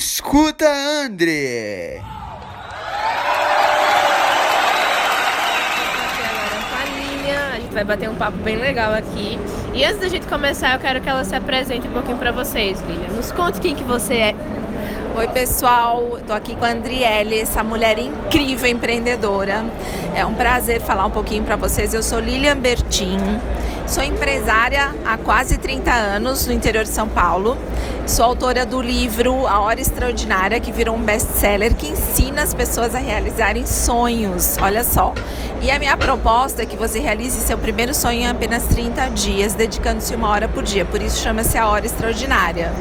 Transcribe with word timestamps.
Escuta 0.00 0.64
André! 1.04 2.02
A 7.52 7.60
gente 7.60 7.74
vai 7.74 7.84
bater 7.84 8.08
um 8.08 8.14
papo 8.14 8.38
bem 8.38 8.56
legal 8.56 8.94
aqui. 8.94 9.38
E 9.74 9.84
antes 9.84 10.00
da 10.00 10.08
gente 10.08 10.26
começar, 10.26 10.72
eu 10.72 10.78
quero 10.78 11.02
que 11.02 11.08
ela 11.10 11.22
se 11.22 11.36
apresente 11.36 11.86
um 11.86 11.92
pouquinho 11.92 12.16
para 12.16 12.32
vocês, 12.32 12.80
Lilian. 12.80 13.14
Nos 13.14 13.30
conte 13.30 13.60
quem 13.60 13.74
que 13.74 13.84
você 13.84 14.14
é. 14.14 14.34
Oi 15.12 15.26
pessoal, 15.26 16.18
estou 16.18 16.36
aqui 16.36 16.54
com 16.54 16.64
a 16.64 16.70
Andriele, 16.70 17.40
essa 17.40 17.64
mulher 17.64 17.98
incrível 17.98 18.70
empreendedora. 18.70 19.64
É 20.14 20.24
um 20.24 20.34
prazer 20.34 20.80
falar 20.80 21.04
um 21.04 21.10
pouquinho 21.10 21.42
para 21.42 21.56
vocês. 21.56 21.92
Eu 21.92 22.02
sou 22.02 22.20
Lilian 22.20 22.56
Bertin, 22.56 23.18
sou 23.88 24.04
empresária 24.04 24.94
há 25.04 25.18
quase 25.18 25.58
30 25.58 25.90
anos 25.90 26.46
no 26.46 26.52
interior 26.52 26.84
de 26.84 26.90
São 26.90 27.08
Paulo. 27.08 27.58
Sou 28.06 28.24
autora 28.24 28.64
do 28.64 28.80
livro 28.80 29.48
A 29.48 29.60
Hora 29.60 29.80
Extraordinária, 29.80 30.60
que 30.60 30.70
virou 30.70 30.94
um 30.94 31.02
best-seller 31.02 31.74
que 31.74 31.88
ensina 31.88 32.42
as 32.42 32.54
pessoas 32.54 32.94
a 32.94 32.98
realizarem 32.98 33.66
sonhos. 33.66 34.56
Olha 34.62 34.84
só. 34.84 35.12
E 35.60 35.72
a 35.72 35.78
minha 35.78 35.96
proposta 35.96 36.62
é 36.62 36.66
que 36.66 36.76
você 36.76 37.00
realize 37.00 37.38
seu 37.40 37.58
primeiro 37.58 37.92
sonho 37.94 38.20
em 38.20 38.28
apenas 38.28 38.64
30 38.66 39.08
dias, 39.10 39.54
dedicando-se 39.54 40.14
uma 40.14 40.28
hora 40.28 40.48
por 40.48 40.62
dia. 40.62 40.84
Por 40.84 41.02
isso 41.02 41.20
chama-se 41.20 41.58
A 41.58 41.68
Hora 41.68 41.84
Extraordinária. 41.84 42.72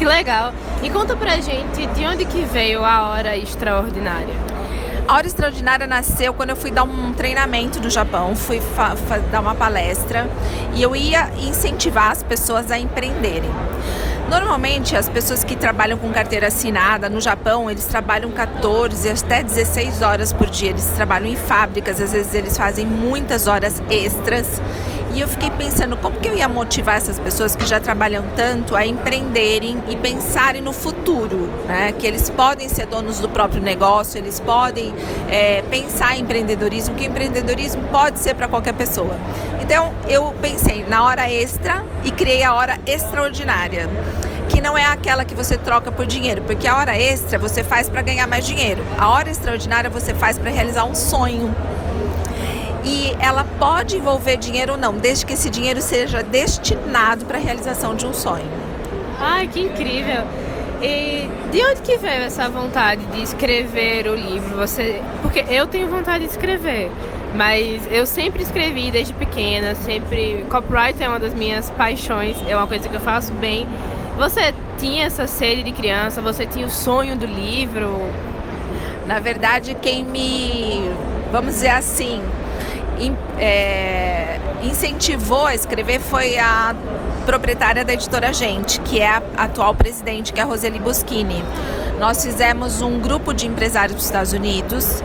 Que 0.00 0.06
legal. 0.06 0.54
E 0.82 0.88
conta 0.88 1.14
pra 1.14 1.36
gente 1.42 1.86
de 1.88 2.06
onde 2.06 2.24
que 2.24 2.40
veio 2.40 2.82
a 2.82 3.10
Hora 3.10 3.36
Extraordinária. 3.36 4.34
A 5.06 5.14
Hora 5.14 5.26
Extraordinária 5.26 5.86
nasceu 5.86 6.32
quando 6.32 6.48
eu 6.48 6.56
fui 6.56 6.70
dar 6.70 6.84
um 6.84 7.12
treinamento 7.12 7.78
no 7.80 7.90
Japão, 7.90 8.34
fui 8.34 8.62
dar 9.30 9.40
uma 9.40 9.54
palestra 9.54 10.26
e 10.72 10.82
eu 10.82 10.96
ia 10.96 11.30
incentivar 11.36 12.12
as 12.12 12.22
pessoas 12.22 12.70
a 12.70 12.78
empreenderem. 12.78 13.50
Normalmente, 14.30 14.96
as 14.96 15.06
pessoas 15.06 15.44
que 15.44 15.54
trabalham 15.54 15.98
com 15.98 16.10
carteira 16.10 16.46
assinada 16.46 17.10
no 17.10 17.20
Japão, 17.20 17.70
eles 17.70 17.84
trabalham 17.84 18.30
14 18.30 19.06
até 19.06 19.42
16 19.42 20.00
horas 20.00 20.32
por 20.32 20.48
dia. 20.48 20.70
Eles 20.70 20.86
trabalham 20.96 21.26
em 21.26 21.36
fábricas, 21.36 22.00
às 22.00 22.12
vezes 22.12 22.32
eles 22.32 22.56
fazem 22.56 22.86
muitas 22.86 23.46
horas 23.46 23.82
extras 23.90 24.62
e 25.12 25.20
eu 25.20 25.28
fiquei 25.28 25.50
pensando 25.50 25.96
como 25.96 26.18
que 26.20 26.28
eu 26.28 26.36
ia 26.36 26.48
motivar 26.48 26.96
essas 26.96 27.18
pessoas 27.18 27.56
que 27.56 27.66
já 27.66 27.80
trabalham 27.80 28.24
tanto 28.36 28.76
a 28.76 28.86
empreenderem 28.86 29.82
e 29.88 29.96
pensarem 29.96 30.62
no 30.62 30.72
futuro, 30.72 31.48
né? 31.66 31.92
Que 31.92 32.06
eles 32.06 32.30
podem 32.30 32.68
ser 32.68 32.86
donos 32.86 33.18
do 33.18 33.28
próprio 33.28 33.60
negócio, 33.60 34.18
eles 34.18 34.38
podem 34.38 34.94
é, 35.28 35.62
pensar 35.62 36.16
em 36.16 36.20
empreendedorismo, 36.20 36.94
que 36.94 37.04
empreendedorismo 37.04 37.82
pode 37.88 38.18
ser 38.20 38.34
para 38.34 38.46
qualquer 38.46 38.74
pessoa. 38.74 39.16
Então 39.60 39.92
eu 40.08 40.34
pensei 40.40 40.84
na 40.88 41.04
hora 41.04 41.30
extra 41.30 41.84
e 42.04 42.10
criei 42.10 42.42
a 42.42 42.54
hora 42.54 42.78
extraordinária 42.86 43.88
que 44.48 44.60
não 44.60 44.76
é 44.76 44.84
aquela 44.84 45.24
que 45.24 45.34
você 45.34 45.56
troca 45.56 45.92
por 45.92 46.04
dinheiro, 46.04 46.42
porque 46.42 46.66
a 46.66 46.76
hora 46.76 46.98
extra 46.98 47.38
você 47.38 47.62
faz 47.62 47.88
para 47.88 48.02
ganhar 48.02 48.26
mais 48.26 48.44
dinheiro. 48.44 48.82
A 48.98 49.08
hora 49.08 49.30
extraordinária 49.30 49.88
você 49.88 50.12
faz 50.12 50.38
para 50.38 50.50
realizar 50.50 50.84
um 50.84 50.94
sonho 50.94 51.54
e 52.84 53.14
ela 53.20 53.44
pode 53.58 53.96
envolver 53.96 54.36
dinheiro 54.36 54.72
ou 54.72 54.78
não, 54.78 54.94
desde 54.94 55.26
que 55.26 55.34
esse 55.34 55.50
dinheiro 55.50 55.80
seja 55.80 56.22
destinado 56.22 57.24
para 57.24 57.38
a 57.38 57.40
realização 57.40 57.94
de 57.94 58.06
um 58.06 58.12
sonho. 58.12 58.48
Ai, 59.18 59.46
que 59.48 59.60
incrível! 59.60 60.24
E 60.82 61.28
de 61.52 61.62
onde 61.62 61.82
que 61.82 61.98
veio 61.98 62.22
essa 62.22 62.48
vontade 62.48 63.04
de 63.06 63.22
escrever 63.22 64.06
o 64.06 64.14
livro? 64.14 64.56
Você, 64.56 65.02
porque 65.20 65.44
eu 65.48 65.66
tenho 65.66 65.88
vontade 65.88 66.24
de 66.24 66.30
escrever, 66.30 66.90
mas 67.34 67.82
eu 67.90 68.06
sempre 68.06 68.42
escrevi 68.42 68.90
desde 68.90 69.12
pequena, 69.12 69.74
sempre 69.74 70.46
copyright 70.48 71.02
é 71.02 71.08
uma 71.08 71.18
das 71.18 71.34
minhas 71.34 71.68
paixões, 71.70 72.36
é 72.48 72.56
uma 72.56 72.66
coisa 72.66 72.88
que 72.88 72.94
eu 72.94 73.00
faço 73.00 73.30
bem. 73.34 73.66
Você 74.16 74.54
tinha 74.78 75.04
essa 75.04 75.26
sede 75.26 75.62
de 75.62 75.72
criança? 75.72 76.22
Você 76.22 76.46
tinha 76.46 76.66
o 76.66 76.70
sonho 76.70 77.14
do 77.14 77.26
livro? 77.26 78.10
Na 79.06 79.18
verdade, 79.18 79.76
quem 79.82 80.02
me, 80.02 80.90
vamos 81.30 81.54
dizer 81.54 81.70
assim, 81.70 82.22
é, 83.38 84.38
incentivou 84.62 85.46
a 85.46 85.54
escrever 85.54 86.00
foi 86.00 86.38
a 86.38 86.74
proprietária 87.24 87.84
da 87.84 87.92
editora 87.92 88.32
Gente, 88.32 88.80
que 88.80 89.00
é 89.00 89.08
a 89.08 89.22
atual 89.36 89.74
presidente, 89.74 90.32
que 90.32 90.40
é 90.40 90.42
a 90.42 90.46
Roseli 90.46 90.78
Boschini. 90.78 91.42
Nós 91.98 92.24
fizemos 92.24 92.80
um 92.80 92.98
grupo 92.98 93.32
de 93.32 93.46
empresários 93.46 93.94
dos 93.96 94.04
Estados 94.04 94.32
Unidos 94.32 95.02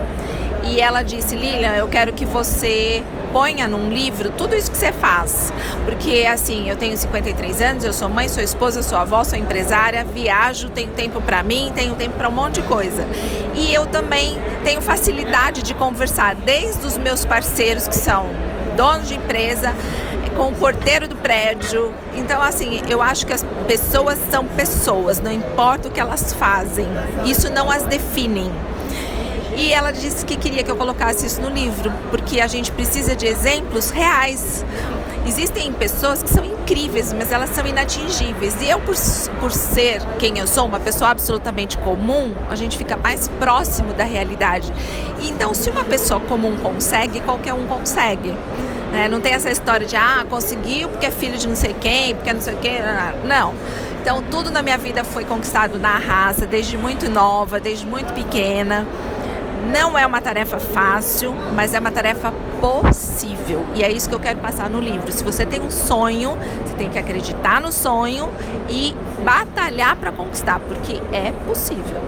e 0.63 0.79
ela 0.79 1.03
disse: 1.03 1.35
Lilian, 1.35 1.73
eu 1.75 1.87
quero 1.87 2.13
que 2.13 2.25
você 2.25 3.03
ponha 3.35 3.67
num 3.67 3.89
livro 3.89 4.29
tudo 4.29 4.55
isso 4.55 4.71
que 4.71 4.77
você 4.77 4.93
faz. 4.93 5.51
Porque, 5.83 6.25
assim, 6.25 6.69
eu 6.69 6.77
tenho 6.77 6.97
53 6.97 7.61
anos, 7.61 7.83
eu 7.83 7.91
sou 7.91 8.07
mãe, 8.07 8.29
sou 8.29 8.41
esposa, 8.41 8.81
sou 8.81 8.97
avó, 8.97 9.25
sou 9.25 9.37
empresária, 9.37 10.05
viajo, 10.05 10.69
tenho 10.69 10.91
tempo 10.91 11.21
para 11.21 11.43
mim, 11.43 11.69
tenho 11.75 11.95
tempo 11.95 12.15
para 12.15 12.29
um 12.29 12.31
monte 12.31 12.61
de 12.61 12.63
coisa. 12.63 13.05
E 13.53 13.73
eu 13.73 13.87
também 13.87 14.37
tenho 14.63 14.81
facilidade 14.81 15.63
de 15.63 15.73
conversar, 15.73 16.33
desde 16.33 16.87
os 16.87 16.97
meus 16.97 17.25
parceiros 17.25 17.89
que 17.89 17.95
são 17.95 18.25
donos 18.77 19.09
de 19.09 19.15
empresa, 19.15 19.75
com 20.37 20.47
o 20.47 20.55
porteiro 20.55 21.05
do 21.05 21.17
prédio. 21.17 21.93
Então, 22.13 22.41
assim, 22.41 22.81
eu 22.87 23.01
acho 23.01 23.27
que 23.27 23.33
as 23.33 23.43
pessoas 23.67 24.17
são 24.31 24.45
pessoas, 24.45 25.19
não 25.19 25.31
importa 25.31 25.89
o 25.89 25.91
que 25.91 25.99
elas 25.99 26.31
fazem. 26.31 26.87
Isso 27.25 27.51
não 27.51 27.69
as 27.69 27.83
define. 27.83 28.49
E 29.55 29.71
ela 29.71 29.91
disse 29.91 30.25
que 30.25 30.35
queria 30.35 30.63
que 30.63 30.71
eu 30.71 30.75
colocasse 30.75 31.25
isso 31.25 31.41
no 31.41 31.49
livro, 31.49 31.91
porque 32.09 32.41
a 32.41 32.47
gente 32.47 32.71
precisa 32.71 33.15
de 33.15 33.25
exemplos 33.25 33.89
reais. 33.89 34.65
Existem 35.25 35.71
pessoas 35.73 36.21
que 36.21 36.29
são 36.29 36.45
incríveis, 36.45 37.11
mas 37.11 37.31
elas 37.31 37.49
são 37.49 37.65
inatingíveis. 37.65 38.55
E 38.61 38.69
eu, 38.69 38.79
por, 38.81 38.95
por 39.39 39.51
ser 39.51 40.01
quem 40.19 40.37
eu 40.37 40.45
sou, 40.45 40.65
uma 40.65 40.79
pessoa 40.79 41.09
absolutamente 41.09 41.77
comum, 41.79 42.35
a 42.49 42.55
gente 42.55 42.77
fica 42.77 42.95
mais 42.95 43.27
próximo 43.39 43.93
da 43.93 44.03
realidade. 44.03 44.71
Então, 45.23 45.53
se 45.53 45.69
uma 45.69 45.83
pessoa 45.83 46.19
comum 46.19 46.57
consegue, 46.57 47.21
qualquer 47.21 47.53
um 47.53 47.65
consegue. 47.65 48.35
Né? 48.91 49.07
Não 49.07 49.19
tem 49.19 49.33
essa 49.33 49.49
história 49.49 49.87
de, 49.87 49.95
ah, 49.95 50.25
conseguiu 50.29 50.89
porque 50.89 51.07
é 51.07 51.11
filho 51.11 51.37
de 51.37 51.47
não 51.47 51.55
sei 51.55 51.73
quem, 51.73 52.13
porque 52.13 52.29
é 52.29 52.33
não 52.33 52.41
sei 52.41 52.55
quê. 52.57 52.77
Não. 53.23 53.53
Então, 54.01 54.21
tudo 54.29 54.51
na 54.51 54.61
minha 54.61 54.77
vida 54.77 55.03
foi 55.03 55.25
conquistado 55.25 55.79
na 55.79 55.97
raça, 55.97 56.45
desde 56.45 56.77
muito 56.77 57.09
nova, 57.09 57.59
desde 57.59 57.87
muito 57.87 58.13
pequena. 58.13 58.85
Não 59.71 59.97
é 59.97 60.05
uma 60.05 60.21
tarefa 60.21 60.59
fácil, 60.59 61.33
mas 61.53 61.73
é 61.73 61.79
uma 61.79 61.91
tarefa 61.91 62.33
possível. 62.59 63.65
E 63.75 63.83
é 63.83 63.91
isso 63.91 64.07
que 64.07 64.15
eu 64.15 64.19
quero 64.19 64.39
passar 64.39 64.69
no 64.69 64.79
livro. 64.79 65.11
Se 65.11 65.23
você 65.23 65.45
tem 65.45 65.61
um 65.61 65.71
sonho, 65.71 66.37
você 66.63 66.75
tem 66.75 66.89
que 66.89 66.99
acreditar 66.99 67.59
no 67.61 67.71
sonho 67.71 68.29
e 68.69 68.95
batalhar 69.23 69.95
para 69.95 70.11
conquistar, 70.11 70.59
porque 70.59 71.01
é 71.11 71.31
possível. 71.47 72.01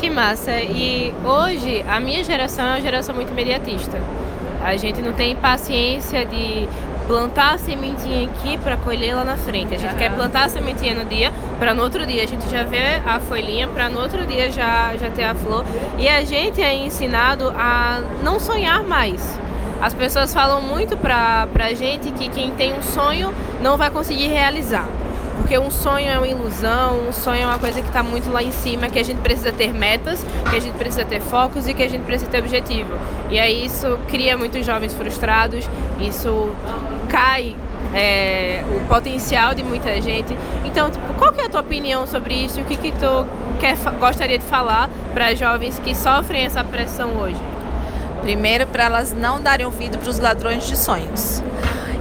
Que 0.00 0.10
massa! 0.10 0.60
E 0.60 1.14
hoje 1.24 1.84
a 1.88 2.00
minha 2.00 2.24
geração 2.24 2.66
é 2.66 2.70
uma 2.70 2.80
geração 2.80 3.14
muito 3.14 3.30
imediatista. 3.30 4.00
A 4.62 4.76
gente 4.76 5.02
não 5.02 5.12
tem 5.12 5.36
paciência 5.36 6.24
de 6.24 6.66
plantar 7.06 7.54
a 7.54 7.58
sementinha 7.58 8.26
aqui 8.26 8.56
para 8.58 8.76
colher 8.78 9.14
lá 9.14 9.24
na 9.24 9.36
frente. 9.36 9.74
A 9.74 9.78
gente 9.78 9.92
uhum. 9.92 9.98
quer 9.98 10.14
plantar 10.14 10.44
a 10.44 10.48
sementinha 10.48 10.94
no 10.94 11.04
dia, 11.04 11.32
para 11.58 11.74
no 11.74 11.82
outro 11.82 12.06
dia 12.06 12.22
a 12.22 12.26
gente 12.26 12.48
já 12.50 12.64
ver 12.64 13.02
a 13.06 13.20
folhinha, 13.20 13.68
para 13.68 13.88
no 13.88 14.00
outro 14.00 14.26
dia 14.26 14.50
já, 14.50 14.96
já 14.96 15.10
ter 15.10 15.24
a 15.24 15.34
flor. 15.34 15.64
E 15.98 16.08
a 16.08 16.24
gente 16.24 16.60
é 16.60 16.74
ensinado 16.74 17.52
a 17.56 18.02
não 18.22 18.38
sonhar 18.40 18.82
mais. 18.82 19.38
As 19.80 19.92
pessoas 19.92 20.32
falam 20.32 20.62
muito 20.62 20.96
pra, 20.96 21.46
pra 21.52 21.72
gente 21.74 22.10
que 22.12 22.28
quem 22.28 22.50
tem 22.52 22.72
um 22.72 22.82
sonho 22.82 23.34
não 23.60 23.76
vai 23.76 23.90
conseguir 23.90 24.28
realizar. 24.28 24.88
Porque 25.36 25.58
um 25.58 25.70
sonho 25.70 26.08
é 26.08 26.16
uma 26.16 26.28
ilusão, 26.28 27.08
um 27.08 27.12
sonho 27.12 27.42
é 27.42 27.46
uma 27.46 27.58
coisa 27.58 27.80
que 27.82 27.88
está 27.88 28.02
muito 28.02 28.30
lá 28.30 28.42
em 28.42 28.52
cima, 28.52 28.88
que 28.88 28.98
a 28.98 29.02
gente 29.02 29.20
precisa 29.20 29.52
ter 29.52 29.74
metas, 29.74 30.24
que 30.48 30.56
a 30.56 30.60
gente 30.60 30.74
precisa 30.74 31.04
ter 31.04 31.20
focos 31.20 31.66
e 31.66 31.74
que 31.74 31.82
a 31.82 31.88
gente 31.88 32.02
precisa 32.02 32.30
ter 32.30 32.38
objetivo. 32.38 32.94
E 33.30 33.38
aí 33.38 33.66
isso 33.66 33.98
cria 34.08 34.38
muitos 34.38 34.64
jovens 34.64 34.94
frustrados, 34.94 35.68
isso 36.00 36.50
cai 37.08 37.56
é, 37.92 38.62
o 38.76 38.86
potencial 38.86 39.54
de 39.54 39.62
muita 39.62 40.00
gente. 40.00 40.36
Então, 40.64 40.90
tipo, 40.90 41.14
qual 41.14 41.32
que 41.32 41.40
é 41.40 41.46
a 41.46 41.48
tua 41.48 41.60
opinião 41.60 42.06
sobre 42.06 42.34
isso? 42.34 42.60
O 42.60 42.64
que, 42.64 42.76
que 42.76 42.92
tu 42.92 43.26
quer, 43.60 43.76
gostaria 43.98 44.38
de 44.38 44.44
falar 44.44 44.88
para 45.12 45.34
jovens 45.34 45.78
que 45.78 45.94
sofrem 45.94 46.44
essa 46.44 46.62
pressão 46.64 47.16
hoje? 47.16 47.40
Primeiro, 48.22 48.66
para 48.66 48.84
elas 48.84 49.12
não 49.12 49.40
darem 49.40 49.66
ouvido 49.66 49.98
para 49.98 50.08
os 50.08 50.18
ladrões 50.18 50.66
de 50.66 50.78
sonhos. 50.78 51.42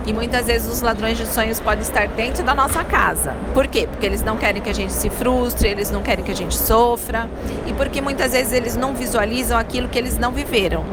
E 0.06 0.12
muitas 0.12 0.48
vezes 0.48 0.72
os 0.72 0.82
ladrões 0.82 1.18
de 1.18 1.26
sonhos 1.26 1.60
podem 1.60 1.82
estar 1.82 2.08
dentro 2.08 2.44
da 2.44 2.54
nossa 2.54 2.84
casa. 2.84 3.34
Por 3.54 3.68
quê? 3.68 3.88
Porque 3.90 4.06
eles 4.06 4.22
não 4.22 4.38
querem 4.38 4.62
que 4.62 4.70
a 4.70 4.74
gente 4.74 4.92
se 4.92 5.10
frustre, 5.10 5.70
eles 5.70 5.90
não 5.92 6.02
querem 6.02 6.24
que 6.24 6.32
a 6.32 6.36
gente 6.36 6.56
sofra 6.58 7.30
e 7.66 7.74
porque 7.74 8.02
muitas 8.02 8.34
vezes 8.34 8.52
eles 8.52 8.76
não 8.76 8.94
visualizam 8.94 9.58
aquilo 9.58 9.88
que 9.88 9.98
eles 9.98 10.18
não 10.18 10.32
viveram, 10.32 10.84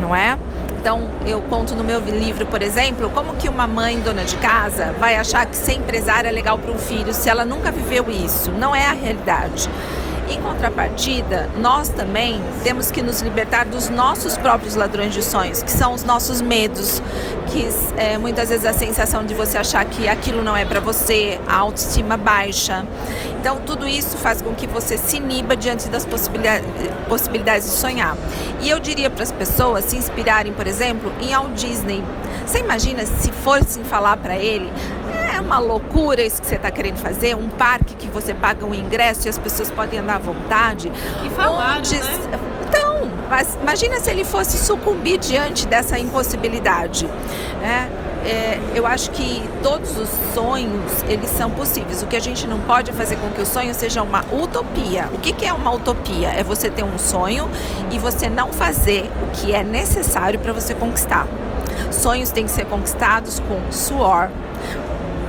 não 0.00 0.14
é? 0.14 0.36
Então, 0.80 1.10
eu 1.26 1.42
conto 1.42 1.74
no 1.74 1.84
meu 1.84 2.00
livro, 2.00 2.46
por 2.46 2.62
exemplo, 2.62 3.10
como 3.10 3.34
que 3.34 3.50
uma 3.50 3.66
mãe 3.66 4.00
dona 4.00 4.24
de 4.24 4.34
casa 4.36 4.94
vai 4.98 5.14
achar 5.14 5.44
que 5.44 5.54
ser 5.54 5.74
empresária 5.74 6.30
é 6.30 6.32
legal 6.32 6.56
para 6.56 6.72
um 6.72 6.78
filho 6.78 7.12
se 7.12 7.28
ela 7.28 7.44
nunca 7.44 7.70
viveu 7.70 8.06
isso. 8.08 8.50
Não 8.50 8.74
é 8.74 8.86
a 8.86 8.92
realidade. 8.92 9.68
Em 10.30 10.40
contrapartida, 10.40 11.50
nós 11.58 11.88
também 11.88 12.40
temos 12.62 12.88
que 12.88 13.02
nos 13.02 13.20
libertar 13.20 13.64
dos 13.64 13.88
nossos 13.88 14.36
próprios 14.36 14.76
ladrões 14.76 15.12
de 15.12 15.24
sonhos, 15.24 15.60
que 15.60 15.70
são 15.70 15.92
os 15.92 16.04
nossos 16.04 16.40
medos, 16.40 17.02
que 17.48 17.68
é, 17.96 18.16
muitas 18.16 18.48
vezes 18.48 18.64
a 18.64 18.72
sensação 18.72 19.24
de 19.26 19.34
você 19.34 19.58
achar 19.58 19.84
que 19.84 20.06
aquilo 20.06 20.40
não 20.40 20.56
é 20.56 20.64
para 20.64 20.78
você, 20.78 21.40
a 21.48 21.56
autoestima 21.56 22.16
baixa. 22.16 22.86
Então, 23.40 23.58
tudo 23.66 23.88
isso 23.88 24.16
faz 24.18 24.40
com 24.40 24.54
que 24.54 24.68
você 24.68 24.96
se 24.96 25.16
iniba 25.16 25.56
diante 25.56 25.88
das 25.88 26.06
possibilidades, 26.06 27.64
de 27.64 27.76
sonhar. 27.76 28.16
E 28.60 28.70
eu 28.70 28.78
diria 28.78 29.10
para 29.10 29.24
as 29.24 29.32
pessoas 29.32 29.86
se 29.86 29.96
inspirarem, 29.96 30.52
por 30.52 30.66
exemplo, 30.68 31.12
em 31.20 31.30
Walt 31.30 31.54
Disney. 31.54 32.04
Você 32.46 32.60
imagina 32.60 33.04
se 33.04 33.32
fossem 33.32 33.82
falar 33.82 34.16
para 34.18 34.36
ele, 34.36 34.70
é 35.40 35.42
uma 35.42 35.58
loucura 35.58 36.22
isso 36.22 36.40
que 36.40 36.46
você 36.46 36.56
está 36.56 36.70
querendo 36.70 36.98
fazer, 36.98 37.34
um 37.34 37.48
parque 37.48 37.94
que 37.94 38.06
você 38.08 38.34
paga 38.34 38.64
um 38.64 38.74
ingresso 38.74 39.26
e 39.26 39.30
as 39.30 39.38
pessoas 39.38 39.70
podem 39.70 39.98
andar 39.98 40.16
à 40.16 40.18
vontade. 40.18 40.92
E 41.24 41.30
falar, 41.30 41.78
onde... 41.78 41.98
né? 41.98 42.38
Então, 42.68 43.10
mas 43.28 43.58
imagina 43.60 43.98
se 43.98 44.10
ele 44.10 44.24
fosse 44.24 44.58
sucumbir 44.58 45.18
diante 45.18 45.66
dessa 45.66 45.98
impossibilidade. 45.98 47.06
Né? 47.60 47.90
É, 48.22 48.60
eu 48.74 48.86
acho 48.86 49.10
que 49.12 49.42
todos 49.62 49.96
os 49.96 50.10
sonhos 50.34 51.02
eles 51.08 51.30
são 51.30 51.50
possíveis. 51.50 52.02
O 52.02 52.06
que 52.06 52.16
a 52.16 52.20
gente 52.20 52.46
não 52.46 52.60
pode 52.60 52.90
é 52.90 52.92
fazer 52.92 53.16
com 53.16 53.30
que 53.30 53.40
o 53.40 53.46
sonho 53.46 53.74
seja 53.74 54.02
uma 54.02 54.22
utopia. 54.30 55.08
O 55.14 55.18
que, 55.18 55.32
que 55.32 55.46
é 55.46 55.52
uma 55.54 55.72
utopia? 55.72 56.28
É 56.28 56.44
você 56.44 56.68
ter 56.68 56.84
um 56.84 56.98
sonho 56.98 57.48
e 57.90 57.98
você 57.98 58.28
não 58.28 58.52
fazer 58.52 59.10
o 59.22 59.30
que 59.32 59.54
é 59.54 59.64
necessário 59.64 60.38
para 60.38 60.52
você 60.52 60.74
conquistar. 60.74 61.26
Sonhos 61.90 62.30
têm 62.30 62.44
que 62.44 62.50
ser 62.50 62.66
conquistados 62.66 63.40
com 63.40 63.72
suor, 63.72 64.30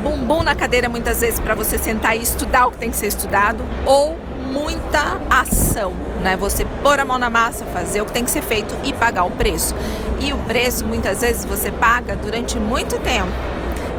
bumbum 0.01 0.43
na 0.43 0.55
cadeira 0.55 0.89
muitas 0.89 1.21
vezes 1.21 1.39
para 1.39 1.55
você 1.55 1.77
sentar 1.77 2.17
e 2.17 2.21
estudar 2.21 2.67
o 2.67 2.71
que 2.71 2.77
tem 2.77 2.89
que 2.89 2.97
ser 2.97 3.07
estudado 3.07 3.63
ou 3.85 4.17
muita 4.51 5.21
ação, 5.29 5.93
né? 6.21 6.35
Você 6.35 6.65
pôr 6.83 6.99
a 6.99 7.05
mão 7.05 7.17
na 7.17 7.29
massa, 7.29 7.65
fazer 7.65 8.01
o 8.01 8.05
que 8.05 8.11
tem 8.11 8.25
que 8.25 8.31
ser 8.31 8.41
feito 8.41 8.75
e 8.83 8.91
pagar 8.91 9.23
o 9.23 9.31
preço. 9.31 9.73
E 10.19 10.33
o 10.33 10.37
preço 10.39 10.85
muitas 10.85 11.21
vezes 11.21 11.45
você 11.45 11.71
paga 11.71 12.15
durante 12.15 12.59
muito 12.59 12.99
tempo 12.99 13.50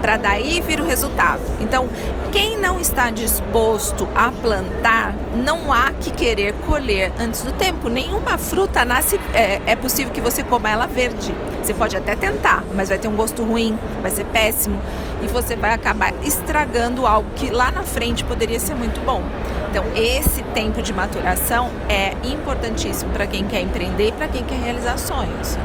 para 0.03 0.17
daí 0.17 0.61
vir 0.61 0.81
o 0.81 0.85
resultado. 0.85 1.41
Então, 1.61 1.89
quem 2.33 2.59
não 2.59 2.81
está 2.81 3.11
disposto 3.11 4.09
a 4.15 4.33
plantar, 4.33 5.15
não 5.37 5.73
há 5.73 5.93
que 5.93 6.11
querer 6.11 6.53
colher 6.67 7.13
antes 7.19 7.43
do 7.43 7.53
tempo. 7.53 7.89
Nenhuma 7.89 8.37
fruta 8.37 8.85
nasce, 8.85 9.19
é, 9.33 9.63
é 9.65 9.77
possível 9.77 10.13
que 10.13 10.21
você 10.21 10.43
coma 10.43 10.69
ela 10.69 10.87
verde. 10.87 11.33
Você 11.63 11.73
pode 11.73 11.97
até 11.97 12.17
tentar, 12.17 12.65
mas 12.75 12.89
vai 12.89 12.99
ter 12.99 13.07
um 13.07 13.15
gosto 13.15 13.45
ruim, 13.45 13.79
vai 14.03 14.11
ser 14.11 14.25
péssimo 14.25 14.81
e 15.23 15.29
você 15.29 15.55
vai 15.55 15.73
acabar 15.73 16.13
estragando 16.25 17.07
algo 17.07 17.31
que 17.37 17.51
lá 17.51 17.71
na 17.71 17.85
frente 17.85 18.25
poderia 18.25 18.59
ser 18.59 18.75
muito 18.75 19.01
bom. 19.07 19.23
Então, 19.71 19.85
esse 19.95 20.43
tempo 20.53 20.83
de 20.83 20.93
maturação 20.93 21.71
é 21.89 22.15
importantíssimo 22.27 23.13
para 23.13 23.27
quem 23.27 23.45
quer 23.45 23.61
empreender 23.61 24.09
e 24.09 24.13
para 24.13 24.27
quem 24.27 24.43
quer 24.43 24.59
realizar 24.59 24.99
sonhos. 24.99 25.57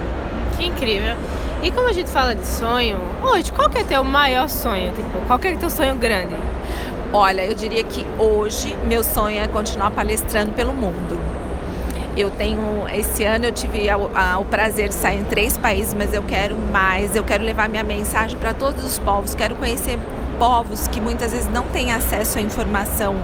Que 0.55 0.65
incrível. 0.65 1.17
E 1.61 1.71
como 1.71 1.87
a 1.87 1.93
gente 1.93 2.09
fala 2.09 2.35
de 2.35 2.45
sonho, 2.45 2.99
hoje, 3.23 3.51
qual 3.51 3.67
que 3.67 3.79
é 3.79 3.83
teu 3.83 4.03
maior 4.03 4.47
sonho? 4.47 4.93
Tipo, 4.93 5.25
qual 5.25 5.39
que 5.39 5.47
é 5.47 5.55
teu 5.55 5.71
sonho 5.71 5.95
grande? 5.95 6.35
Olha, 7.11 7.43
eu 7.43 7.55
diria 7.55 7.83
que 7.83 8.05
hoje 8.19 8.77
meu 8.85 9.03
sonho 9.03 9.39
é 9.41 9.47
continuar 9.47 9.89
palestrando 9.89 10.51
pelo 10.51 10.71
mundo. 10.71 11.19
Eu 12.15 12.29
tenho, 12.29 12.87
esse 12.93 13.23
ano 13.23 13.45
eu 13.45 13.51
tive 13.51 13.89
a, 13.89 13.95
a, 13.95 14.37
o 14.37 14.45
prazer 14.45 14.89
de 14.89 14.95
sair 14.95 15.19
em 15.19 15.23
três 15.23 15.57
países, 15.57 15.95
mas 15.95 16.13
eu 16.13 16.21
quero 16.21 16.55
mais, 16.55 17.15
eu 17.15 17.23
quero 17.23 17.43
levar 17.43 17.67
minha 17.67 17.83
mensagem 17.83 18.37
para 18.37 18.53
todos 18.53 18.83
os 18.83 18.99
povos, 18.99 19.33
quero 19.33 19.55
conhecer 19.55 19.97
povos 20.37 20.87
que 20.87 21.01
muitas 21.01 21.31
vezes 21.31 21.49
não 21.49 21.63
têm 21.63 21.91
acesso 21.91 22.37
à 22.37 22.41
informação 22.41 23.15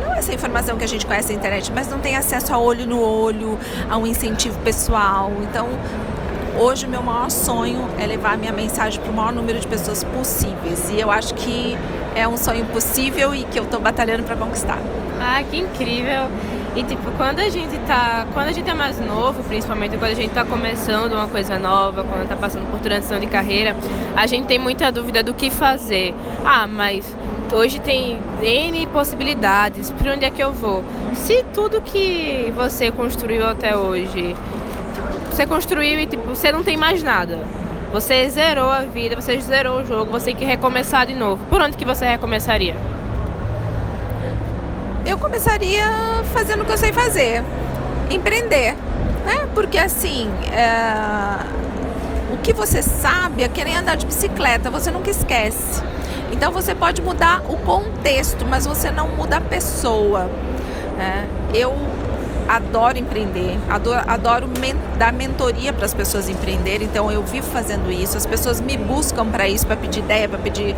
não 0.00 0.14
essa 0.14 0.32
informação 0.32 0.76
que 0.76 0.84
a 0.84 0.88
gente 0.88 1.06
conhece 1.06 1.32
na 1.32 1.38
internet, 1.38 1.70
mas 1.72 1.88
não 1.88 1.98
tem 1.98 2.16
acesso 2.16 2.52
a 2.52 2.58
olho 2.58 2.86
no 2.86 3.00
olho, 3.00 3.58
a 3.88 3.96
um 3.96 4.06
incentivo 4.06 4.58
pessoal. 4.60 5.30
Então, 5.42 5.68
Hoje, 6.62 6.84
o 6.84 6.90
meu 6.90 7.02
maior 7.02 7.30
sonho 7.30 7.88
é 7.98 8.06
levar 8.06 8.36
minha 8.36 8.52
mensagem 8.52 9.00
para 9.00 9.10
o 9.10 9.14
maior 9.14 9.32
número 9.32 9.58
de 9.58 9.66
pessoas 9.66 10.04
possíveis. 10.04 10.90
E 10.90 11.00
eu 11.00 11.10
acho 11.10 11.32
que 11.32 11.74
é 12.14 12.28
um 12.28 12.36
sonho 12.36 12.66
possível 12.66 13.34
e 13.34 13.44
que 13.44 13.58
eu 13.58 13.62
estou 13.62 13.80
batalhando 13.80 14.24
para 14.24 14.36
conquistar. 14.36 14.76
Ah, 15.18 15.42
que 15.42 15.56
incrível! 15.56 16.28
E 16.76 16.84
tipo, 16.84 17.10
quando 17.12 17.38
a 17.38 17.48
gente 17.48 17.78
tá. 17.86 18.26
Quando 18.34 18.48
a 18.48 18.52
gente 18.52 18.68
é 18.68 18.74
mais 18.74 19.00
novo, 19.00 19.42
principalmente 19.44 19.96
quando 19.96 20.10
a 20.10 20.14
gente 20.14 20.34
tá 20.34 20.44
começando 20.44 21.14
uma 21.14 21.28
coisa 21.28 21.58
nova, 21.58 22.04
quando 22.04 22.28
tá 22.28 22.36
passando 22.36 22.70
por 22.70 22.78
transição 22.78 23.18
de 23.18 23.26
carreira, 23.26 23.74
a 24.14 24.26
gente 24.26 24.46
tem 24.46 24.58
muita 24.58 24.92
dúvida 24.92 25.22
do 25.22 25.32
que 25.32 25.48
fazer. 25.48 26.14
Ah, 26.44 26.66
mas 26.66 27.16
hoje 27.54 27.80
tem 27.80 28.18
N 28.42 28.86
possibilidades, 28.88 29.90
para 29.90 30.12
onde 30.12 30.26
é 30.26 30.30
que 30.30 30.44
eu 30.44 30.52
vou? 30.52 30.84
Se 31.14 31.42
tudo 31.54 31.80
que 31.80 32.52
você 32.54 32.90
construiu 32.90 33.46
até 33.46 33.74
hoje 33.74 34.36
você 35.40 35.46
construiu 35.46 35.98
e 35.98 36.06
tipo, 36.06 36.28
você 36.28 36.52
não 36.52 36.62
tem 36.62 36.76
mais 36.76 37.02
nada. 37.02 37.38
Você 37.92 38.28
zerou 38.28 38.68
a 38.68 38.82
vida, 38.82 39.16
você 39.16 39.40
zerou 39.40 39.80
o 39.80 39.86
jogo, 39.86 40.12
você 40.12 40.26
tem 40.26 40.36
que 40.36 40.44
recomeçar 40.44 41.06
de 41.06 41.14
novo. 41.14 41.42
Por 41.46 41.62
onde 41.62 41.78
que 41.78 41.84
você 41.84 42.04
recomeçaria? 42.04 42.76
Eu 45.06 45.16
começaria 45.16 45.86
fazendo 46.34 46.62
o 46.62 46.66
que 46.66 46.72
eu 46.72 46.76
sei 46.76 46.92
fazer, 46.92 47.42
empreender, 48.10 48.74
né? 49.24 49.48
Porque 49.54 49.78
assim, 49.78 50.30
é... 50.52 52.34
o 52.34 52.36
que 52.36 52.52
você 52.52 52.82
sabe 52.82 53.42
é 53.42 53.48
que 53.48 53.64
nem 53.64 53.78
andar 53.78 53.96
de 53.96 54.04
bicicleta, 54.04 54.70
você 54.70 54.90
nunca 54.90 55.10
esquece. 55.10 55.82
Então 56.30 56.52
você 56.52 56.74
pode 56.74 57.00
mudar 57.00 57.40
o 57.48 57.56
contexto, 57.56 58.44
mas 58.44 58.66
você 58.66 58.90
não 58.90 59.08
muda 59.08 59.38
a 59.38 59.40
pessoa. 59.40 60.30
Né? 60.98 61.26
Eu 61.54 61.74
adoro 62.50 62.98
empreender, 62.98 63.56
adoro, 63.68 64.02
adoro 64.08 64.48
men 64.48 64.74
dar 64.98 65.12
mentoria 65.12 65.72
para 65.72 65.84
as 65.86 65.94
pessoas 65.94 66.28
empreenderem, 66.28 66.88
então 66.88 67.10
eu 67.10 67.22
vivo 67.22 67.46
fazendo 67.46 67.92
isso. 67.92 68.16
As 68.16 68.26
pessoas 68.26 68.60
me 68.60 68.76
buscam 68.76 69.24
para 69.26 69.48
isso, 69.48 69.64
para 69.64 69.76
pedir 69.76 70.00
ideia, 70.00 70.28
para 70.28 70.38
pedir. 70.38 70.74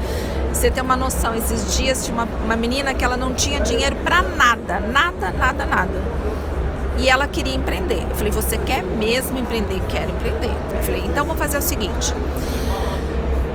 Você 0.52 0.70
tem 0.70 0.82
uma 0.82 0.96
noção, 0.96 1.34
esses 1.34 1.74
dias 1.74 2.04
tinha 2.04 2.14
uma, 2.14 2.28
uma 2.44 2.56
menina 2.56 2.92
que 2.92 3.02
ela 3.02 3.16
não 3.16 3.32
tinha 3.32 3.58
dinheiro 3.58 3.96
para 4.04 4.20
nada, 4.20 4.80
nada, 4.80 5.30
nada, 5.30 5.64
nada. 5.64 6.02
E 6.98 7.08
ela 7.08 7.26
queria 7.26 7.54
empreender. 7.54 8.06
Eu 8.08 8.16
falei, 8.16 8.30
você 8.30 8.58
quer 8.58 8.82
mesmo 8.82 9.38
empreender? 9.38 9.80
Quero 9.88 10.10
empreender. 10.10 10.54
Eu 10.74 10.82
falei, 10.82 11.04
então 11.06 11.24
vamos 11.24 11.40
fazer 11.40 11.56
o 11.56 11.62
seguinte. 11.62 12.14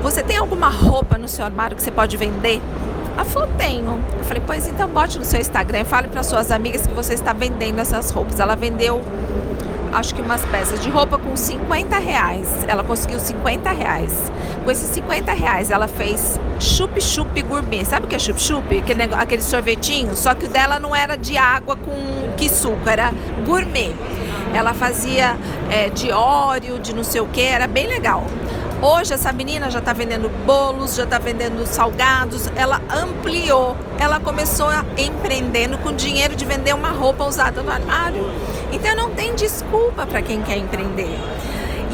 Você 0.01 0.23
tem 0.23 0.37
alguma 0.37 0.69
roupa 0.69 1.19
no 1.19 1.27
seu 1.27 1.45
armário 1.45 1.77
que 1.77 1.83
você 1.83 1.91
pode 1.91 2.17
vender? 2.17 2.61
Ela 3.17 3.25
falou, 3.25 3.49
tenho. 3.57 3.99
Eu 4.15 4.23
falei, 4.25 4.43
pois 4.45 4.67
então 4.67 4.87
bote 4.87 5.17
no 5.17 5.25
seu 5.25 5.41
Instagram 5.41 5.83
fale 5.85 6.07
para 6.07 6.21
suas 6.21 6.51
amigas 6.51 6.85
que 6.85 6.93
você 6.93 7.15
está 7.15 7.33
vendendo 7.33 7.79
essas 7.79 8.11
roupas. 8.11 8.39
Ela 8.39 8.55
vendeu, 8.55 9.01
acho 9.91 10.13
que 10.13 10.21
umas 10.21 10.45
peças 10.45 10.79
de 10.79 10.87
roupa 10.91 11.17
com 11.17 11.35
50 11.35 11.97
reais. 11.97 12.47
Ela 12.67 12.83
conseguiu 12.83 13.19
50 13.19 13.71
reais. 13.71 14.31
Com 14.63 14.69
esses 14.69 14.87
50 14.91 15.33
reais, 15.33 15.71
ela 15.71 15.87
fez 15.87 16.39
chup-chup 16.59 17.41
gourmet. 17.41 17.83
Sabe 17.85 18.05
o 18.05 18.07
que 18.07 18.15
é 18.15 18.19
chup-chup? 18.19 18.77
Aquele, 18.77 19.03
aquele 19.15 19.41
sorvetinho, 19.41 20.15
só 20.15 20.35
que 20.35 20.45
o 20.45 20.49
dela 20.49 20.79
não 20.79 20.95
era 20.95 21.15
de 21.15 21.37
água 21.37 21.75
com 21.75 22.35
que 22.37 22.47
suco, 22.47 22.87
era 22.87 23.11
gourmet. 23.47 23.95
Ela 24.53 24.75
fazia 24.75 25.35
é, 25.71 25.89
de 25.89 26.11
óleo, 26.11 26.77
de 26.77 26.93
não 26.93 27.03
sei 27.03 27.21
o 27.21 27.27
que, 27.27 27.41
era 27.41 27.65
bem 27.65 27.87
legal. 27.87 28.23
Hoje 28.79 29.11
essa 29.11 29.33
menina 29.33 29.71
já 29.71 29.79
está 29.79 29.91
vendendo 29.91 30.29
bolos, 30.45 30.95
já 30.95 31.03
está 31.03 31.17
vendendo 31.17 31.65
salgados, 31.65 32.47
ela 32.55 32.79
ampliou, 32.91 33.75
ela 33.97 34.19
começou 34.19 34.67
empreendendo 34.95 35.79
com 35.79 35.91
dinheiro 35.91 36.35
de 36.35 36.45
vender 36.45 36.75
uma 36.75 36.89
roupa 36.89 37.25
usada 37.25 37.63
no 37.63 37.71
armário. 37.71 38.29
Então 38.71 38.95
não 38.95 39.09
tem 39.09 39.33
desculpa 39.33 40.05
para 40.05 40.21
quem 40.21 40.43
quer 40.43 40.57
empreender. 40.57 41.09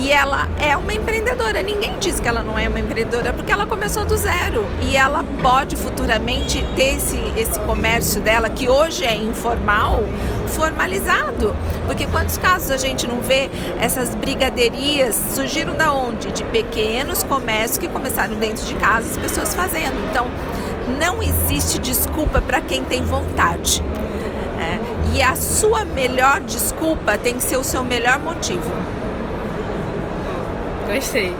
E 0.03 0.11
ela 0.11 0.49
é 0.59 0.75
uma 0.75 0.93
empreendedora. 0.93 1.63
Ninguém 1.63 1.97
diz 1.97 2.19
que 2.19 2.27
ela 2.27 2.43
não 2.43 2.59
é 2.59 2.67
uma 2.67 2.77
empreendedora 2.77 3.31
porque 3.31 3.53
ela 3.53 3.65
começou 3.65 4.03
do 4.03 4.17
zero. 4.17 4.65
E 4.81 4.97
ela 4.97 5.23
pode 5.41 5.77
futuramente 5.77 6.61
ter 6.75 6.95
esse, 6.95 7.17
esse 7.37 7.57
comércio 7.61 8.19
dela, 8.19 8.49
que 8.49 8.67
hoje 8.67 9.05
é 9.05 9.15
informal, 9.15 10.03
formalizado. 10.47 11.55
Porque 11.85 12.05
quantos 12.07 12.37
casos 12.37 12.69
a 12.69 12.75
gente 12.75 13.07
não 13.07 13.21
vê 13.21 13.49
essas 13.79 14.13
brigaderias 14.13 15.15
surgiram 15.33 15.73
da 15.73 15.93
onde? 15.93 16.33
De 16.33 16.43
pequenos 16.43 17.23
comércios 17.23 17.77
que 17.77 17.87
começaram 17.87 18.35
dentro 18.35 18.65
de 18.65 18.75
casa, 18.75 19.09
as 19.09 19.15
pessoas 19.15 19.55
fazendo. 19.55 19.95
Então, 20.11 20.27
não 20.99 21.23
existe 21.23 21.79
desculpa 21.79 22.41
para 22.41 22.59
quem 22.59 22.83
tem 22.83 23.01
vontade. 23.05 23.81
É, 24.59 25.15
e 25.15 25.23
a 25.23 25.37
sua 25.37 25.85
melhor 25.85 26.41
desculpa 26.41 27.17
tem 27.17 27.35
que 27.35 27.43
ser 27.43 27.55
o 27.55 27.63
seu 27.63 27.85
melhor 27.85 28.19
motivo. 28.19 28.69
Gostei. 30.93 31.33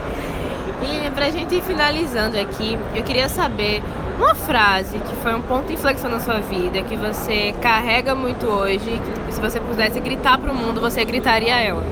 E 0.82 1.10
pra 1.10 1.30
gente 1.30 1.54
ir 1.54 1.62
finalizando 1.62 2.38
aqui, 2.38 2.78
eu 2.94 3.02
queria 3.04 3.28
saber 3.28 3.82
uma 4.18 4.34
frase 4.34 4.98
que 4.98 5.16
foi 5.16 5.34
um 5.34 5.42
ponto 5.42 5.68
de 5.68 5.74
inflexão 5.74 6.10
na 6.10 6.20
sua 6.20 6.40
vida, 6.40 6.82
que 6.82 6.96
você 6.96 7.54
carrega 7.60 8.14
muito 8.14 8.46
hoje, 8.46 9.00
que 9.26 9.32
se 9.32 9.40
você 9.40 9.60
pudesse 9.60 10.00
gritar 10.00 10.38
pro 10.38 10.52
mundo, 10.52 10.80
você 10.80 11.04
gritaria 11.04 11.54
ela. 11.54 11.84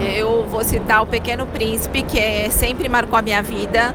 Eu 0.00 0.46
vou 0.46 0.64
citar 0.64 1.02
o 1.02 1.06
Pequeno 1.06 1.46
Príncipe, 1.46 2.02
que 2.02 2.18
é, 2.18 2.48
sempre 2.50 2.88
marcou 2.88 3.18
a 3.18 3.22
minha 3.22 3.42
vida, 3.42 3.94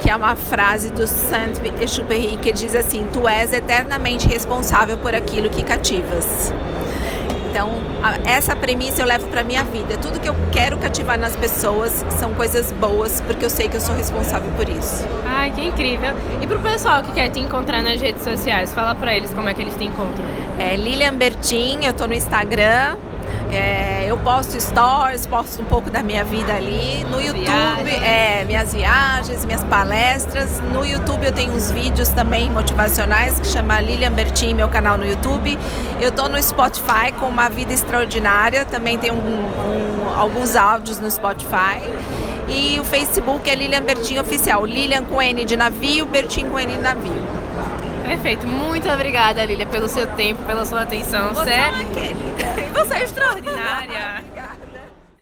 que 0.00 0.10
é 0.10 0.16
uma 0.16 0.36
frase 0.36 0.90
do 0.90 1.06
Saint-Exupéry 1.06 2.36
que 2.42 2.52
diz 2.52 2.74
assim: 2.74 3.06
Tu 3.12 3.26
és 3.26 3.52
eternamente 3.52 4.28
responsável 4.28 4.98
por 4.98 5.14
aquilo 5.14 5.48
que 5.48 5.62
cativas. 5.62 6.52
Então, 7.54 7.70
essa 8.24 8.56
premissa 8.56 9.00
eu 9.00 9.06
levo 9.06 9.28
para 9.28 9.44
minha 9.44 9.62
vida. 9.62 9.96
Tudo 9.96 10.18
que 10.18 10.28
eu 10.28 10.34
quero 10.50 10.76
cativar 10.76 11.16
nas 11.16 11.36
pessoas 11.36 12.04
são 12.18 12.34
coisas 12.34 12.72
boas, 12.72 13.20
porque 13.20 13.44
eu 13.44 13.50
sei 13.50 13.68
que 13.68 13.76
eu 13.76 13.80
sou 13.80 13.94
responsável 13.94 14.50
por 14.56 14.68
isso. 14.68 15.06
Ai, 15.24 15.52
que 15.52 15.64
incrível. 15.64 16.16
E 16.42 16.48
pro 16.48 16.58
pessoal 16.58 17.04
que 17.04 17.12
quer 17.12 17.28
te 17.28 17.38
encontrar 17.38 17.80
nas 17.80 18.00
redes 18.00 18.24
sociais, 18.24 18.74
fala 18.74 18.92
para 18.96 19.14
eles 19.14 19.32
como 19.32 19.48
é 19.48 19.54
que 19.54 19.62
eles 19.62 19.76
te 19.76 19.84
encontram. 19.84 20.24
É 20.58 20.74
Lilian 20.74 21.14
Bertin, 21.14 21.84
eu 21.84 21.92
tô 21.92 22.08
no 22.08 22.14
Instagram, 22.14 22.96
é, 23.52 24.06
eu 24.08 24.18
posto 24.18 24.60
stories, 24.60 25.26
posto 25.26 25.62
um 25.62 25.64
pouco 25.64 25.90
da 25.90 26.02
minha 26.02 26.24
vida 26.24 26.52
ali. 26.52 27.04
No 27.04 27.20
YouTube, 27.20 27.90
é, 28.02 28.44
minhas 28.44 28.74
viagens, 28.74 29.44
minhas 29.44 29.62
palestras. 29.64 30.60
No 30.72 30.84
YouTube 30.84 31.24
eu 31.24 31.32
tenho 31.32 31.52
uns 31.52 31.70
vídeos 31.70 32.08
também 32.08 32.50
motivacionais 32.50 33.38
que 33.38 33.46
chama 33.46 33.80
Lilian 33.80 34.12
Bertin, 34.12 34.54
meu 34.54 34.68
canal 34.68 34.98
no 34.98 35.06
YouTube. 35.06 35.56
Eu 36.04 36.12
tô 36.12 36.28
no 36.28 36.40
Spotify 36.42 37.10
com 37.18 37.26
uma 37.26 37.48
vida 37.48 37.72
extraordinária, 37.72 38.66
também 38.66 38.98
tem 38.98 39.10
um, 39.10 39.16
um, 39.16 40.14
alguns 40.14 40.54
áudios 40.54 41.00
no 41.00 41.10
Spotify. 41.10 41.80
E 42.46 42.78
o 42.78 42.84
Facebook 42.84 43.48
é 43.48 43.54
Lilian 43.54 43.80
Bertin 43.80 44.18
Oficial. 44.18 44.66
Lilian 44.66 45.02
com 45.04 45.22
N 45.22 45.46
de 45.46 45.56
navio, 45.56 46.04
Bertin 46.04 46.50
com 46.50 46.60
N 46.60 46.74
de 46.74 46.78
navio. 46.78 47.26
Perfeito. 48.06 48.46
Muito 48.46 48.86
obrigada, 48.90 49.42
Lilia, 49.46 49.64
pelo 49.64 49.88
seu 49.88 50.06
tempo, 50.08 50.42
pela 50.42 50.66
sua 50.66 50.82
atenção. 50.82 51.32
Você, 51.32 51.48
é... 51.48 51.70
Você 52.74 52.94
é 52.96 53.04
extraordinária. 53.04 54.22